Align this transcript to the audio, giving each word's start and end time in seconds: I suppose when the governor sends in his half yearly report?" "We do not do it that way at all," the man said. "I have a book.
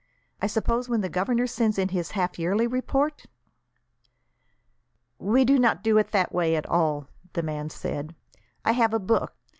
I 0.41 0.47
suppose 0.47 0.89
when 0.89 1.01
the 1.01 1.09
governor 1.09 1.45
sends 1.45 1.77
in 1.77 1.89
his 1.89 2.09
half 2.17 2.39
yearly 2.39 2.65
report?" 2.65 3.27
"We 5.19 5.45
do 5.45 5.59
not 5.59 5.83
do 5.83 5.99
it 5.99 6.09
that 6.09 6.33
way 6.33 6.55
at 6.55 6.65
all," 6.65 7.05
the 7.33 7.43
man 7.43 7.69
said. 7.69 8.15
"I 8.65 8.71
have 8.71 8.95
a 8.95 8.99
book. 8.99 9.35